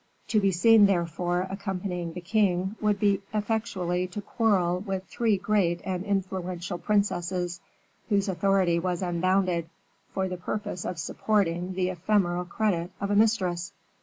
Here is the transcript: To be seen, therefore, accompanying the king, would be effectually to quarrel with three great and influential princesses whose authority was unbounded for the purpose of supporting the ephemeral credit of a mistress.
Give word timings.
To 0.29 0.39
be 0.39 0.51
seen, 0.51 0.87
therefore, 0.87 1.45
accompanying 1.47 2.13
the 2.13 2.21
king, 2.21 2.75
would 2.81 2.99
be 2.99 3.21
effectually 3.35 4.07
to 4.07 4.19
quarrel 4.19 4.79
with 4.79 5.03
three 5.05 5.37
great 5.37 5.79
and 5.83 6.03
influential 6.03 6.79
princesses 6.79 7.61
whose 8.09 8.27
authority 8.27 8.79
was 8.79 9.03
unbounded 9.03 9.69
for 10.11 10.27
the 10.27 10.37
purpose 10.37 10.85
of 10.85 10.97
supporting 10.97 11.73
the 11.73 11.89
ephemeral 11.91 12.45
credit 12.45 12.89
of 12.99 13.11
a 13.11 13.15
mistress. 13.15 13.73